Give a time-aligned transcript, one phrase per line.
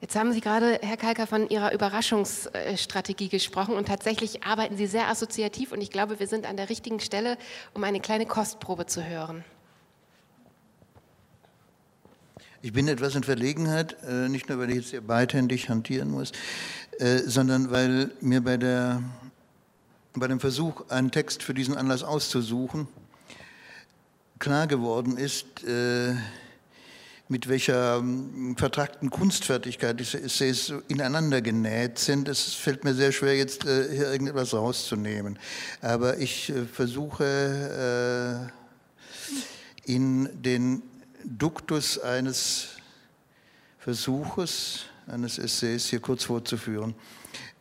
[0.00, 5.08] Jetzt haben Sie gerade, Herr Kalker, von Ihrer Überraschungsstrategie gesprochen und tatsächlich arbeiten Sie sehr
[5.08, 7.36] assoziativ und ich glaube, wir sind an der richtigen Stelle,
[7.74, 9.44] um eine kleine Kostprobe zu hören.
[12.62, 16.30] Ich bin etwas in Verlegenheit, äh, nicht nur, weil ich jetzt hier beidhändig hantieren muss,
[16.98, 19.02] äh, sondern weil mir bei, der,
[20.14, 22.86] bei dem Versuch, einen Text für diesen Anlass auszusuchen,
[24.38, 26.14] klar geworden ist, äh,
[27.28, 32.26] mit welcher ähm, vertragten Kunstfertigkeit diese Essays ineinander genäht sind.
[32.26, 35.38] Es fällt mir sehr schwer, jetzt äh, hier irgendetwas rauszunehmen.
[35.82, 38.50] Aber ich äh, versuche
[39.86, 40.82] äh, in den
[41.24, 42.68] Duktus eines
[43.78, 46.94] Versuches, eines Essays hier kurz vorzuführen.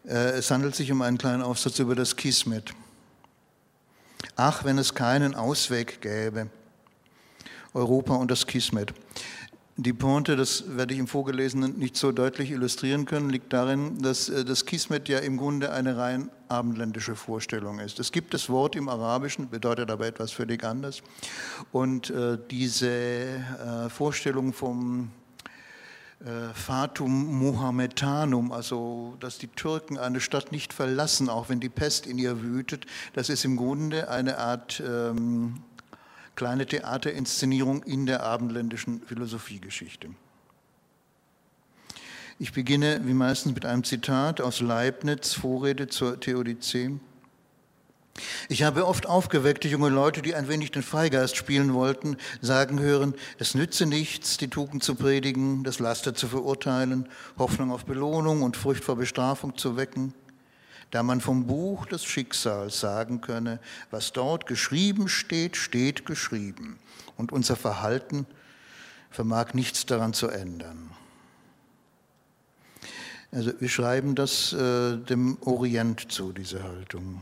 [0.04, 2.74] Es handelt sich um einen kleinen Aufsatz über das Kismet.
[4.36, 6.50] Ach, wenn es keinen Ausweg gäbe.
[7.74, 8.94] Europa und das Kismet.
[9.80, 14.28] Die Pointe, das werde ich im Vorgelesenen nicht so deutlich illustrieren können, liegt darin, dass
[14.28, 18.00] äh, das Kismet ja im Grunde eine rein abendländische Vorstellung ist.
[18.00, 21.04] Es gibt das Wort im Arabischen, bedeutet aber etwas völlig anderes.
[21.72, 25.12] Und äh, diese äh, Vorstellung vom
[26.22, 32.08] äh, Fatum Mohammedanum, also dass die Türken eine Stadt nicht verlassen, auch wenn die Pest
[32.08, 35.62] in ihr wütet, das ist im Grunde eine Art ähm,
[36.38, 40.10] kleine Theaterinszenierung in der abendländischen Philosophiegeschichte.
[42.40, 46.92] Ich beginne wie meistens mit einem Zitat aus Leibniz, Vorrede zur Theodizee.
[48.50, 53.16] Ich habe oft aufgeweckte junge Leute, die ein wenig den Freigeist spielen wollten, sagen hören,
[53.40, 58.56] es nütze nichts, die Tugend zu predigen, das Laster zu verurteilen, Hoffnung auf Belohnung und
[58.58, 60.14] Furcht vor Bestrafung zu wecken
[60.92, 63.60] da man vom Buch des Schicksals sagen könne,
[63.92, 66.80] was dort geschrieben steht, steht geschrieben.
[67.18, 68.26] Und unser Verhalten
[69.10, 70.92] vermag nichts daran zu ändern.
[73.32, 77.22] Also wir schreiben das äh, dem Orient zu, diese Haltung.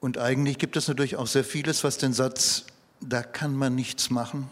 [0.00, 2.64] Und eigentlich gibt es natürlich auch sehr vieles, was den Satz,
[3.00, 4.50] da kann man nichts machen,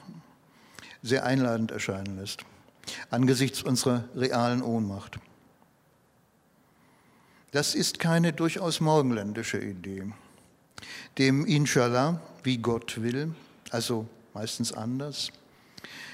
[1.02, 2.44] sehr einladend erscheinen lässt
[3.10, 5.18] angesichts unserer realen Ohnmacht.
[7.50, 10.12] Das ist keine durchaus morgenländische Idee.
[11.16, 13.34] Dem Inshallah, wie Gott will,
[13.70, 15.32] also meistens anders,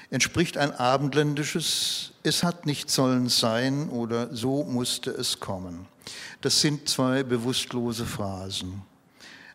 [0.09, 5.87] entspricht ein abendländisches Es hat nicht sollen sein oder so musste es kommen.
[6.41, 8.81] Das sind zwei bewusstlose Phrasen.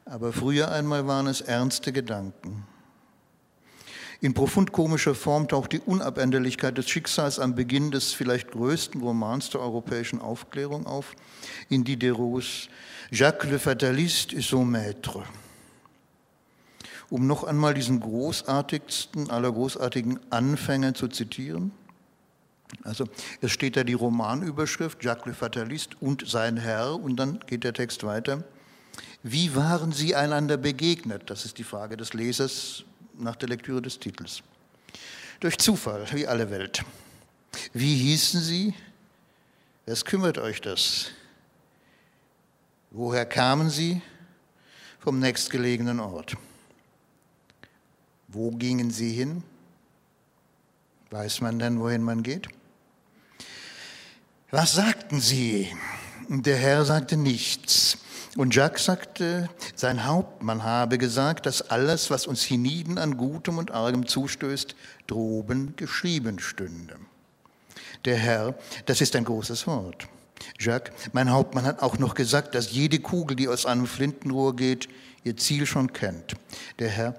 [0.04, 2.66] Aber früher einmal waren es ernste Gedanken.
[4.22, 9.48] In profund komischer Form taucht die Unabänderlichkeit des Schicksals am Beginn des vielleicht größten Romans
[9.48, 11.16] der europäischen Aufklärung auf,
[11.70, 12.68] in Diderots
[13.10, 15.24] Jacques le Fataliste et son Maître.
[17.08, 21.72] Um noch einmal diesen großartigsten aller großartigen Anfänger zu zitieren.
[22.84, 23.06] Also
[23.40, 27.72] es steht da die Romanüberschrift Jacques le Fataliste und sein Herr und dann geht der
[27.72, 28.44] Text weiter.
[29.22, 31.30] Wie waren sie einander begegnet?
[31.30, 32.84] Das ist die Frage des Lesers
[33.14, 34.42] nach der Lektüre des Titels.
[35.40, 36.84] Durch Zufall, wie alle Welt.
[37.72, 38.74] Wie hießen sie?
[39.86, 41.10] Was kümmert euch das?
[42.90, 44.02] Woher kamen sie?
[44.98, 46.36] Vom nächstgelegenen Ort.
[48.28, 49.42] Wo gingen sie hin?
[51.10, 52.48] Weiß man denn, wohin man geht?
[54.50, 55.72] Was sagten sie?
[56.32, 57.98] Der Herr sagte nichts.
[58.36, 63.72] Und Jacques sagte, sein Hauptmann habe gesagt, dass alles, was uns hienieden an Gutem und
[63.72, 64.76] Argem zustößt,
[65.08, 66.94] droben geschrieben stünde.
[68.04, 68.54] Der Herr,
[68.86, 70.06] das ist ein großes Wort.
[70.60, 74.88] Jacques, mein Hauptmann hat auch noch gesagt, dass jede Kugel, die aus einem Flintenrohr geht,
[75.24, 76.34] ihr Ziel schon kennt.
[76.78, 77.16] Der Herr,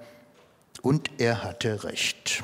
[0.80, 2.42] und er hatte recht.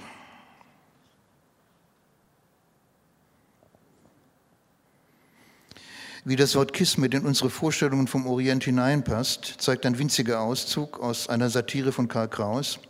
[6.28, 11.26] Wie das Wort Kismet in unsere Vorstellungen vom Orient hineinpasst, zeigt ein winziger Auszug aus
[11.30, 12.80] einer Satire von Karl Kraus,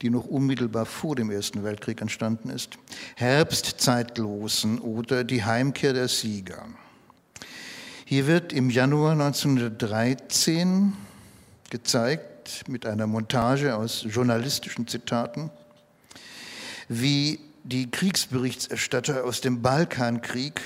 [0.00, 2.78] die noch unmittelbar vor dem Ersten Weltkrieg entstanden ist.
[3.16, 6.66] Herbstzeitlosen oder die Heimkehr der Sieger.
[8.04, 10.92] Hier wird im Januar 1913
[11.70, 15.50] gezeigt, mit einer Montage aus journalistischen Zitaten,
[16.88, 20.60] wie die Kriegsberichterstatter aus dem Balkankrieg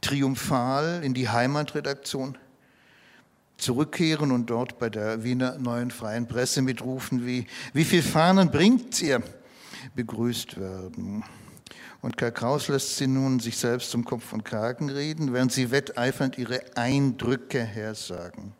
[0.00, 2.36] triumphal in die Heimatredaktion
[3.56, 9.00] zurückkehren und dort bei der Wiener Neuen Freien Presse mitrufen, wie, wie viel Fahnen bringt
[9.02, 9.22] ihr,
[9.94, 11.24] begrüßt werden.
[12.02, 15.70] Und Karl Kraus lässt sie nun sich selbst zum Kopf und Kragen reden, während sie
[15.70, 18.54] wetteifernd ihre Eindrücke hersagen.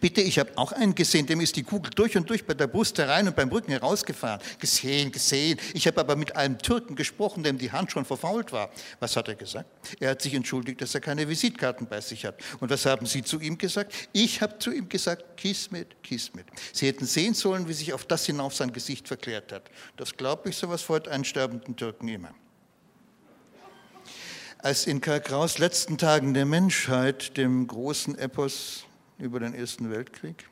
[0.00, 2.66] Bitte, ich habe auch einen gesehen, dem ist die Kugel durch und durch bei der
[2.66, 4.40] Brust herein und beim Rücken herausgefahren.
[4.58, 5.58] Gesehen, gesehen.
[5.74, 8.70] Ich habe aber mit einem Türken gesprochen, dem die Hand schon verfault war.
[9.00, 9.68] Was hat er gesagt?
[10.00, 12.36] Er hat sich entschuldigt, dass er keine Visitkarten bei sich hat.
[12.60, 13.92] Und was haben Sie zu ihm gesagt?
[14.12, 15.96] Ich habe zu ihm gesagt, kiss mit.
[16.72, 19.70] Sie hätten sehen sollen, wie sich auf das hinauf sein Gesicht verklärt hat.
[19.96, 22.34] Das glaube ich, sowas freut einen sterbenden Türken immer.
[24.58, 28.84] Als in Karl Kraus letzten Tagen der Menschheit, dem großen Epos
[29.18, 30.48] über den Ersten Weltkrieg.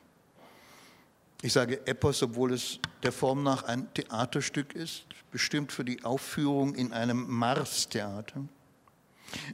[1.41, 6.75] Ich sage Epos, obwohl es der Form nach ein Theaterstück ist, bestimmt für die Aufführung
[6.75, 8.43] in einem Mars-Theater.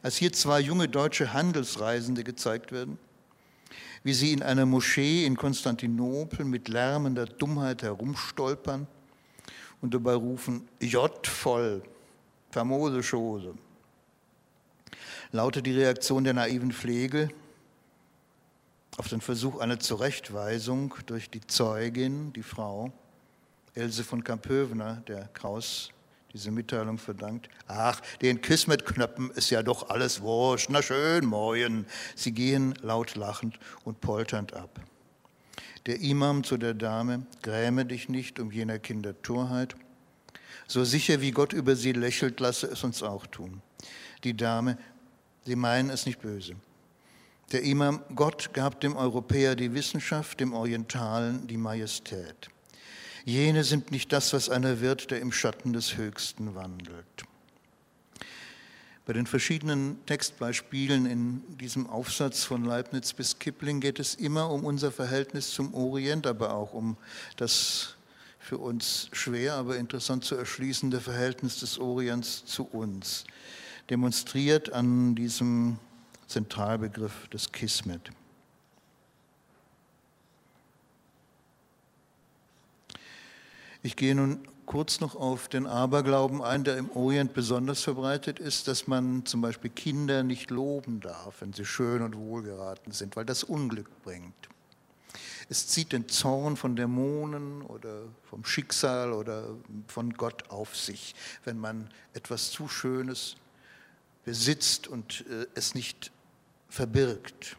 [0.01, 2.97] Als hier zwei junge deutsche Handelsreisende gezeigt werden,
[4.03, 8.87] wie sie in einer Moschee in Konstantinopel mit lärmender Dummheit herumstolpern
[9.81, 11.83] und dabei rufen, J voll,
[12.51, 13.53] famose Chose,
[15.31, 17.29] lautet die Reaktion der naiven Pflege,
[18.97, 22.91] auf den Versuch einer Zurechtweisung durch die Zeugin, die Frau
[23.75, 25.91] Else von Kampövener, der Kraus
[26.33, 27.47] diese Mitteilung verdankt.
[27.67, 30.69] Ach, den Kismet-Knöppen ist ja doch alles wurscht.
[30.69, 31.85] Na schön, moin.
[32.15, 34.81] Sie gehen laut lachend und polternd ab.
[35.85, 39.75] Der Imam zu der Dame, gräme dich nicht um jener Kinder Torheit.
[40.67, 43.61] So sicher wie Gott über sie lächelt, lasse es uns auch tun.
[44.23, 44.77] Die Dame,
[45.45, 46.55] sie meinen es nicht böse.
[47.53, 52.49] Der Imam, Gott gab dem Europäer die Wissenschaft, dem Orientalen die Majestät.
[53.23, 57.05] Jene sind nicht das, was einer wird, der im Schatten des Höchsten wandelt.
[59.05, 64.65] Bei den verschiedenen Textbeispielen in diesem Aufsatz von Leibniz bis Kipling geht es immer um
[64.65, 66.97] unser Verhältnis zum Orient, aber auch um
[67.37, 67.95] das
[68.39, 73.23] für uns schwer, aber interessant zu erschließende Verhältnis des Orients zu uns.
[73.89, 75.79] Demonstriert an diesem
[76.27, 78.11] Zentralbegriff des Kismet.
[83.83, 88.67] Ich gehe nun kurz noch auf den Aberglauben ein, der im Orient besonders verbreitet ist,
[88.67, 93.25] dass man zum Beispiel Kinder nicht loben darf, wenn sie schön und wohlgeraten sind, weil
[93.25, 94.49] das Unglück bringt.
[95.49, 99.47] Es zieht den Zorn von Dämonen oder vom Schicksal oder
[99.87, 101.15] von Gott auf sich,
[101.45, 103.37] wenn man etwas zu Schönes
[104.25, 106.11] besitzt und äh, es nicht
[106.69, 107.57] verbirgt.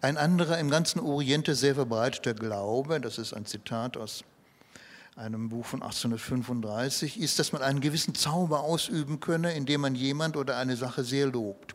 [0.00, 4.24] Ein anderer im ganzen Oriente sehr verbreiteter Glaube, das ist ein Zitat aus
[5.16, 10.36] einem Buch von 1835, ist, dass man einen gewissen Zauber ausüben könne, indem man jemand
[10.36, 11.74] oder eine Sache sehr lobt.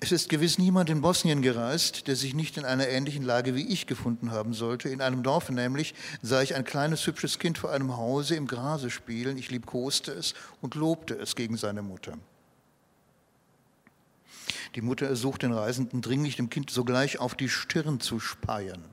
[0.00, 3.66] Es ist gewiss niemand in Bosnien gereist, der sich nicht in einer ähnlichen Lage wie
[3.66, 4.90] ich gefunden haben sollte.
[4.90, 8.90] In einem Dorf nämlich sah ich ein kleines hübsches Kind vor einem Hause im Grase
[8.90, 9.38] spielen.
[9.38, 12.18] Ich liebkoste es und lobte es gegen seine Mutter.
[14.74, 18.84] Die Mutter ersucht den Reisenden dringlich, dem Kind sogleich auf die Stirn zu speien.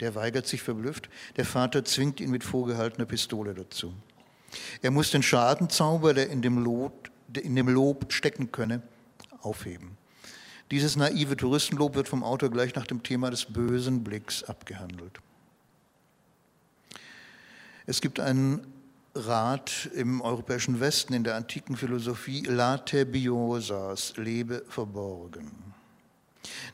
[0.00, 1.08] Der weigert sich verblüfft.
[1.36, 3.94] Der Vater zwingt ihn mit vorgehaltener Pistole dazu.
[4.82, 8.82] Er muss den Schadenzauber, der in dem, Lob, in dem Lob stecken könne,
[9.40, 9.96] aufheben.
[10.70, 15.20] Dieses naive Touristenlob wird vom Autor gleich nach dem Thema des bösen Blicks abgehandelt.
[17.86, 18.66] Es gibt einen
[19.14, 25.52] Rat im europäischen Westen in der antiken Philosophie late biosas, lebe verborgen.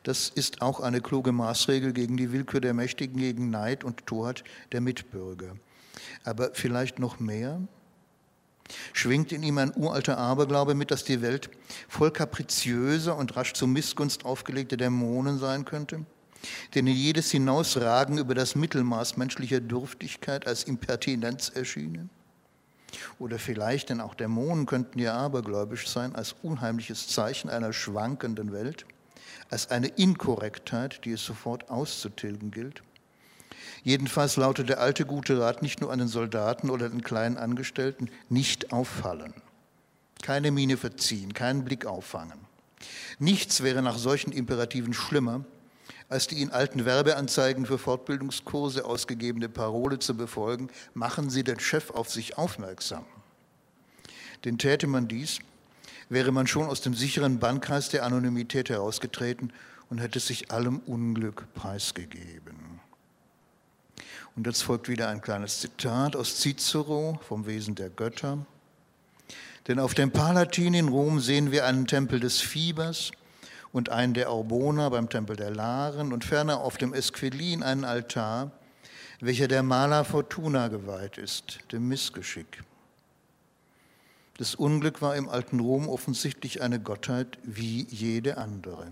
[0.02, 4.42] Das ist auch eine kluge Maßregel gegen die Willkür der Mächtigen, gegen Neid und Torheit
[4.72, 5.54] der Mitbürger.
[6.24, 7.60] Aber vielleicht noch mehr?
[8.92, 11.50] Schwingt in ihm ein uralter Aberglaube mit, dass die Welt
[11.88, 16.06] voll kapriziöser und rasch zur Missgunst aufgelegter Dämonen sein könnte?
[16.74, 22.08] denen jedes Hinausragen über das Mittelmaß menschlicher Dürftigkeit als Impertinenz erschiene?
[23.20, 28.86] Oder vielleicht, denn auch Dämonen könnten ja abergläubisch sein, als unheimliches Zeichen einer schwankenden Welt,
[29.50, 32.82] als eine Inkorrektheit, die es sofort auszutilgen gilt.
[33.82, 38.08] Jedenfalls lautet der alte gute Rat nicht nur an den Soldaten oder den kleinen Angestellten,
[38.30, 39.34] nicht auffallen.
[40.22, 42.40] Keine Miene verziehen, keinen Blick auffangen.
[43.18, 45.44] Nichts wäre nach solchen Imperativen schlimmer,
[46.10, 51.90] als die in alten Werbeanzeigen für Fortbildungskurse ausgegebene Parole zu befolgen, machen Sie den Chef
[51.90, 53.06] auf sich aufmerksam.
[54.44, 55.38] Denn täte man dies,
[56.08, 59.52] wäre man schon aus dem sicheren Bannkreis der Anonymität herausgetreten
[59.88, 62.80] und hätte sich allem Unglück preisgegeben.
[64.34, 68.44] Und jetzt folgt wieder ein kleines Zitat aus Cicero vom Wesen der Götter.
[69.68, 73.12] Denn auf dem Palatin in Rom sehen wir einen Tempel des Fiebers,
[73.72, 78.50] und einen der Orboner beim Tempel der Laren und ferner auf dem Esquilin einen Altar,
[79.20, 82.62] welcher der Maler Fortuna geweiht ist, dem Missgeschick.
[84.38, 88.86] Das Unglück war im alten Rom offensichtlich eine Gottheit wie jede andere.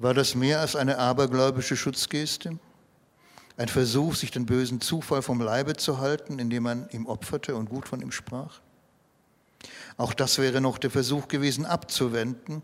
[0.00, 2.58] War das mehr als eine abergläubische Schutzgeste?
[3.56, 7.68] Ein Versuch, sich den bösen Zufall vom Leibe zu halten, indem man ihm opferte und
[7.68, 8.60] gut von ihm sprach?
[9.96, 12.62] Auch das wäre noch der Versuch gewesen, abzuwenden,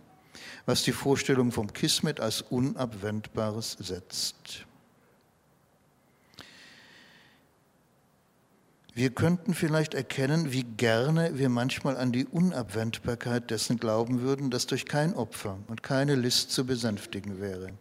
[0.64, 4.66] was die Vorstellung vom Kismet als Unabwendbares setzt.
[8.96, 14.66] Wir könnten vielleicht erkennen, wie gerne wir manchmal an die Unabwendbarkeit dessen glauben würden, das
[14.66, 17.72] durch kein Opfer und keine List zu besänftigen wäre.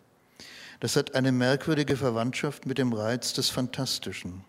[0.81, 4.43] Das hat eine merkwürdige Verwandtschaft mit dem Reiz des Fantastischen,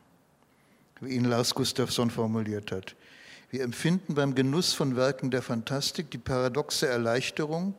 [1.01, 2.97] wie ihn Lars Gustafsson formuliert hat.
[3.51, 7.75] Wir empfinden beim Genuss von Werken der Fantastik die paradoxe Erleichterung,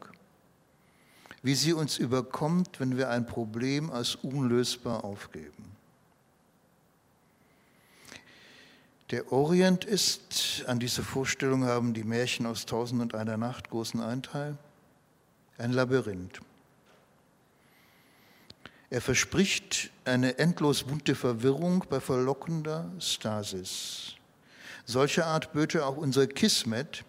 [1.44, 5.78] wie sie uns überkommt, wenn wir ein Problem als unlösbar aufgeben.
[9.12, 14.02] Der Orient ist, an diese Vorstellung haben die Märchen aus Tausend und einer Nacht großen
[14.02, 14.58] Einteil,
[15.58, 16.42] ein Labyrinth.
[18.90, 24.16] Er verspricht eine endlos bunte Verwirrung bei verlockender Stasis.
[24.86, 27.04] Solcher Art böte auch unser Kismet,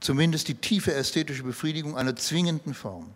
[0.00, 3.12] zumindest die tiefe ästhetische Befriedigung einer zwingenden Form.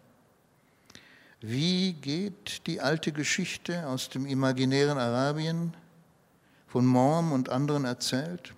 [1.42, 5.74] Wie geht die alte Geschichte aus dem imaginären Arabien
[6.66, 8.52] von Morm und anderen erzählt?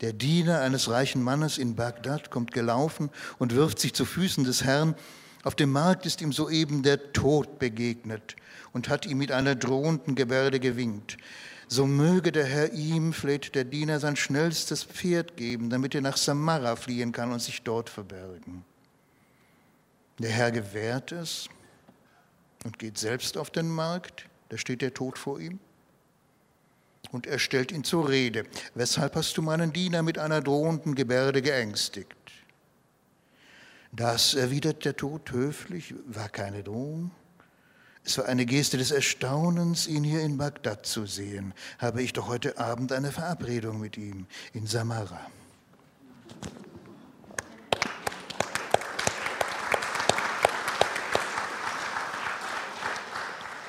[0.00, 4.64] Der Diener eines reichen Mannes in Bagdad kommt gelaufen und wirft sich zu Füßen des
[4.64, 4.96] Herrn.
[5.44, 8.34] Auf dem Markt ist ihm soeben der Tod begegnet
[8.72, 11.16] und hat ihm mit einer drohenden Gebärde gewinkt.
[11.68, 16.16] So möge der Herr ihm, fleht der Diener, sein schnellstes Pferd geben, damit er nach
[16.16, 18.64] Samara fliehen kann und sich dort verbergen.
[20.20, 21.48] Der Herr gewährt es
[22.64, 25.58] und geht selbst auf den Markt, da steht der Tod vor ihm.
[27.10, 28.44] Und er stellt ihn zur Rede.
[28.74, 32.14] Weshalb hast du meinen Diener mit einer drohenden Gebärde geängstigt?
[33.92, 37.12] Das, erwidert der Tod höflich, war keine Drohung.
[38.04, 41.54] Es war eine Geste des Erstaunens, ihn hier in Bagdad zu sehen.
[41.78, 45.30] Habe ich doch heute Abend eine Verabredung mit ihm in Samara.